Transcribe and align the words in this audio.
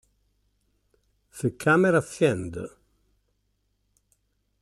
The 1.41 1.51
Camera 1.51 2.01
Fiend 2.01 2.57